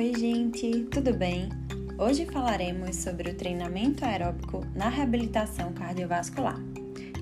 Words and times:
Oi, 0.00 0.14
gente, 0.18 0.84
tudo 0.84 1.12
bem? 1.12 1.50
Hoje 1.98 2.24
falaremos 2.24 2.96
sobre 2.96 3.32
o 3.32 3.34
treinamento 3.34 4.02
aeróbico 4.02 4.64
na 4.74 4.88
reabilitação 4.88 5.74
cardiovascular. 5.74 6.58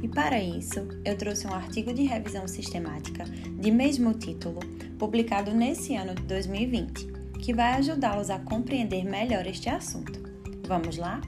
E 0.01 0.06
para 0.06 0.40
isso, 0.40 0.87
eu 1.04 1.19
trouxe 1.19 1.49
um 1.49 1.53
artigo 1.53 1.92
de 1.92 2.04
revisão 2.04 2.46
sistemática 2.46 3.24
de 3.24 3.72
mesmo 3.72 4.14
título, 4.14 4.60
publicado 4.96 5.53
nesse 5.53 5.96
ano 5.96 6.14
de 6.14 6.22
2020, 6.22 7.08
que 7.40 7.53
vai 7.53 7.72
ajudá-los 7.72 8.30
a 8.30 8.38
compreender 8.38 9.04
melhor 9.04 9.45
este 9.49 9.69
assunto. 9.69 10.21
Vamos 10.65 10.99
lá? 10.99 11.21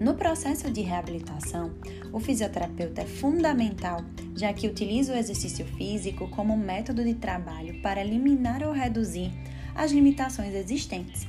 No 0.00 0.14
processo 0.14 0.70
de 0.70 0.80
reabilitação, 0.80 1.72
o 2.12 2.20
fisioterapeuta 2.20 3.02
é 3.02 3.04
fundamental, 3.04 4.00
já 4.36 4.52
que 4.52 4.68
utiliza 4.68 5.12
o 5.12 5.16
exercício 5.16 5.66
físico 5.76 6.28
como 6.28 6.56
método 6.56 7.02
de 7.02 7.14
trabalho 7.14 7.82
para 7.82 8.00
eliminar 8.00 8.62
ou 8.62 8.72
reduzir 8.72 9.32
as 9.74 9.90
limitações 9.90 10.54
existentes, 10.54 11.26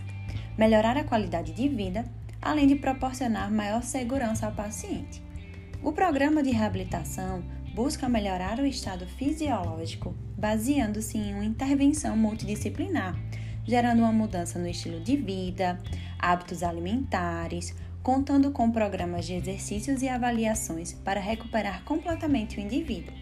melhorar 0.55 0.97
a 0.97 1.03
qualidade 1.03 1.51
de 1.51 1.67
vida, 1.67 2.05
além 2.39 2.67
de 2.67 2.75
proporcionar 2.75 3.51
maior 3.51 3.81
segurança 3.81 4.45
ao 4.45 4.51
paciente. 4.51 5.19
O 5.81 5.91
programa 5.91 6.43
de 6.43 6.51
reabilitação 6.51 7.41
busca 7.73 8.07
melhorar 8.07 8.59
o 8.59 8.65
estado 8.67 9.07
fisiológico, 9.07 10.13
baseando-se 10.37 11.17
em 11.17 11.33
uma 11.33 11.45
intervenção 11.45 12.15
multidisciplinar, 12.15 13.17
gerando 13.65 13.99
uma 13.99 14.11
mudança 14.11 14.59
no 14.59 14.67
estilo 14.67 14.99
de 14.99 15.15
vida, 15.15 15.79
hábitos 16.19 16.61
alimentares, 16.61 17.73
contando 18.03 18.51
com 18.51 18.71
programas 18.71 19.25
de 19.25 19.33
exercícios 19.33 20.01
e 20.01 20.09
avaliações 20.09 20.93
para 20.93 21.19
recuperar 21.19 21.83
completamente 21.83 22.57
o 22.57 22.61
indivíduo. 22.61 23.13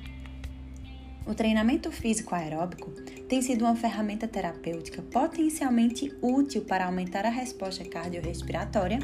O 1.27 1.35
treinamento 1.35 1.91
físico 1.91 2.33
aeróbico 2.33 2.89
tem 3.27 3.41
sido 3.41 3.65
uma 3.65 3.75
ferramenta 3.75 4.29
terapêutica 4.29 5.01
potencialmente 5.01 6.15
útil 6.21 6.61
para 6.61 6.85
aumentar 6.85 7.25
a 7.25 7.29
resposta 7.29 7.83
cardiorrespiratória. 7.83 8.99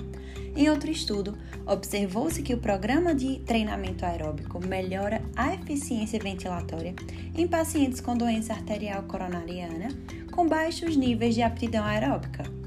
Em 0.55 0.69
outro 0.69 0.89
estudo, 0.89 1.37
observou-se 1.67 2.41
que 2.41 2.53
o 2.53 2.59
programa 2.59 3.13
de 3.13 3.39
treinamento 3.39 4.05
aeróbico 4.05 4.65
melhora 4.65 5.21
a 5.35 5.53
eficiência 5.53 6.17
ventilatória 6.17 6.95
em 7.35 7.45
pacientes 7.45 7.99
com 7.99 8.15
doença 8.15 8.53
arterial 8.53 9.03
coronariana 9.03 9.89
com 10.31 10.47
baixos 10.47 10.95
níveis 10.95 11.35
de 11.35 11.41
aptidão 11.41 11.83
aeróbica. 11.83 12.62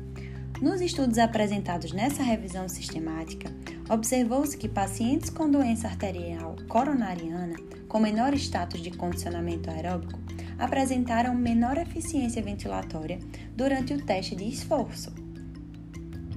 Nos 0.61 0.81
estudos 0.81 1.19
apresentados 1.19 1.93
nessa 1.93 2.23
revisão 2.23 2.67
sistemática, 2.67 3.53
observou-se 3.91 4.57
que 4.57 4.67
pacientes 4.67 5.29
com 5.29 5.51
doença 5.51 5.87
arterial 5.87 6.57
coronariana, 6.67 7.57
com 7.87 8.01
menor 8.01 8.33
status 8.33 8.81
de 8.81 8.91
condicionamento 8.91 9.71
aeróbico, 9.71 10.19
apresentaram 10.59 11.35
menor 11.35 11.77
eficiência 11.77 12.43
ventilatória 12.43 13.19
durante 13.55 13.93
o 13.93 14.03
teste 14.03 14.35
de 14.35 14.49
esforço. 14.49 15.13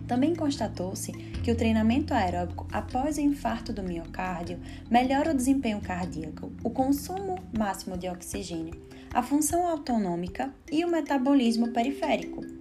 Também 0.05 0.35
constatou-se 0.35 1.13
que 1.13 1.51
o 1.51 1.55
treinamento 1.55 2.13
aeróbico 2.13 2.67
após 2.73 3.17
o 3.17 3.21
infarto 3.21 3.71
do 3.71 3.83
miocárdio 3.83 4.59
melhora 4.91 5.31
o 5.31 5.35
desempenho 5.35 5.79
cardíaco, 5.79 6.51
o 6.61 6.69
consumo 6.69 7.35
máximo 7.57 7.97
de 7.97 8.09
oxigênio, 8.09 8.73
a 9.13 9.23
função 9.23 9.65
autonômica 9.65 10.53
e 10.69 10.83
o 10.83 10.91
metabolismo 10.91 11.69
periférico. 11.69 12.58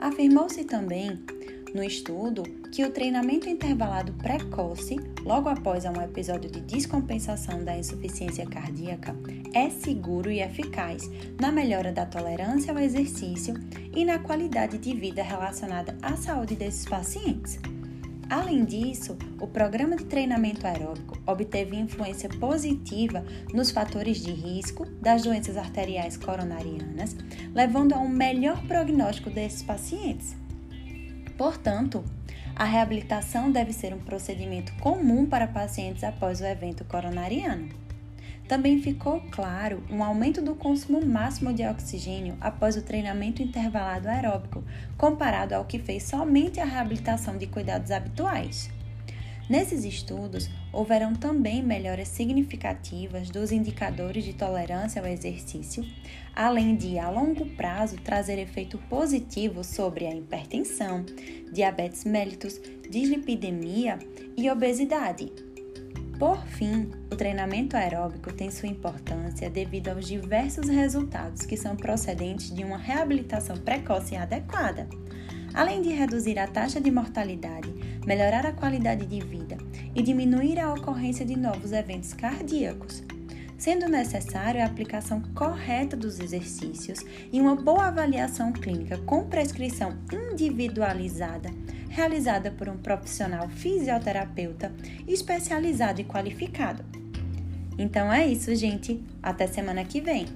Afirmou-se 0.00 0.64
também 0.64 1.18
no 1.74 1.84
estudo 1.84 2.42
que 2.72 2.84
o 2.84 2.90
treinamento 2.90 3.48
intervalado 3.48 4.12
precoce, 4.14 4.96
logo 5.22 5.48
após 5.48 5.84
um 5.84 6.00
episódio 6.00 6.50
de 6.50 6.60
descompensação 6.60 7.62
da 7.62 7.76
insuficiência 7.76 8.46
cardíaca, 8.46 9.14
é 9.54 9.68
seguro 9.68 10.30
e 10.30 10.40
eficaz 10.40 11.08
na 11.40 11.52
melhora 11.52 11.92
da 11.92 12.06
tolerância 12.06 12.72
ao 12.72 12.78
exercício 12.78 13.54
e 13.94 14.04
na 14.04 14.18
qualidade 14.18 14.78
de 14.78 14.94
vida 14.94 15.22
relacionada 15.22 15.96
à 16.02 16.16
saúde 16.16 16.56
desses 16.56 16.86
pacientes. 16.86 17.58
Além 18.30 18.64
disso, 18.64 19.18
o 19.40 19.46
programa 19.48 19.96
de 19.96 20.04
treinamento 20.04 20.64
aeróbico 20.64 21.18
obteve 21.26 21.74
influência 21.74 22.28
positiva 22.28 23.24
nos 23.52 23.72
fatores 23.72 24.18
de 24.18 24.30
risco 24.30 24.86
das 25.02 25.24
doenças 25.24 25.56
arteriais 25.56 26.16
coronarianas, 26.16 27.16
levando 27.52 27.92
a 27.92 27.98
um 27.98 28.08
melhor 28.08 28.64
prognóstico 28.68 29.30
desses 29.30 29.64
pacientes. 29.64 30.36
Portanto, 31.36 32.04
a 32.54 32.64
reabilitação 32.64 33.50
deve 33.50 33.72
ser 33.72 33.92
um 33.92 33.98
procedimento 33.98 34.72
comum 34.74 35.26
para 35.26 35.48
pacientes 35.48 36.04
após 36.04 36.40
o 36.40 36.44
evento 36.44 36.84
coronariano. 36.84 37.68
Também 38.50 38.82
ficou 38.82 39.22
claro 39.30 39.80
um 39.88 40.02
aumento 40.02 40.42
do 40.42 40.56
consumo 40.56 41.06
máximo 41.06 41.52
de 41.52 41.64
oxigênio 41.64 42.36
após 42.40 42.74
o 42.74 42.82
treinamento 42.82 43.40
intervalado 43.40 44.08
aeróbico, 44.08 44.64
comparado 44.98 45.54
ao 45.54 45.64
que 45.64 45.78
fez 45.78 46.02
somente 46.02 46.58
a 46.58 46.64
reabilitação 46.64 47.38
de 47.38 47.46
cuidados 47.46 47.92
habituais. 47.92 48.68
Nesses 49.48 49.84
estudos, 49.84 50.50
houveram 50.72 51.14
também 51.14 51.62
melhoras 51.62 52.08
significativas 52.08 53.30
dos 53.30 53.52
indicadores 53.52 54.24
de 54.24 54.32
tolerância 54.32 55.00
ao 55.00 55.06
exercício, 55.06 55.86
além 56.34 56.74
de, 56.74 56.98
a 56.98 57.08
longo 57.08 57.46
prazo, 57.50 57.98
trazer 57.98 58.36
efeito 58.40 58.78
positivo 58.88 59.62
sobre 59.62 60.08
a 60.08 60.12
hipertensão, 60.12 61.06
diabetes 61.52 62.04
mellitus, 62.04 62.60
dislipidemia 62.90 63.96
e 64.36 64.50
obesidade. 64.50 65.49
Por 66.20 66.44
fim, 66.44 66.90
o 67.10 67.16
treinamento 67.16 67.78
aeróbico 67.78 68.30
tem 68.30 68.50
sua 68.50 68.68
importância 68.68 69.48
devido 69.48 69.88
aos 69.88 70.06
diversos 70.06 70.68
resultados 70.68 71.46
que 71.46 71.56
são 71.56 71.74
procedentes 71.74 72.54
de 72.54 72.62
uma 72.62 72.76
reabilitação 72.76 73.56
precoce 73.56 74.12
e 74.12 74.18
adequada. 74.18 74.86
Além 75.54 75.80
de 75.80 75.88
reduzir 75.88 76.38
a 76.38 76.46
taxa 76.46 76.78
de 76.78 76.90
mortalidade, 76.90 77.72
melhorar 78.04 78.44
a 78.44 78.52
qualidade 78.52 79.06
de 79.06 79.18
vida 79.18 79.56
e 79.94 80.02
diminuir 80.02 80.60
a 80.60 80.74
ocorrência 80.74 81.24
de 81.24 81.38
novos 81.38 81.72
eventos 81.72 82.12
cardíacos, 82.12 83.02
sendo 83.60 83.88
necessário 83.88 84.60
a 84.60 84.64
aplicação 84.64 85.20
correta 85.34 85.96
dos 85.96 86.18
exercícios 86.18 86.98
e 87.30 87.40
uma 87.40 87.54
boa 87.54 87.86
avaliação 87.86 88.52
clínica 88.52 88.98
com 88.98 89.28
prescrição 89.28 89.96
individualizada 90.32 91.50
realizada 91.90 92.52
por 92.52 92.68
um 92.68 92.78
profissional 92.78 93.48
fisioterapeuta 93.48 94.72
especializado 95.06 96.00
e 96.00 96.04
qualificado. 96.04 96.84
Então 97.76 98.12
é 98.12 98.26
isso, 98.26 98.54
gente. 98.54 99.02
Até 99.22 99.46
semana 99.46 99.84
que 99.84 100.00
vem. 100.00 100.26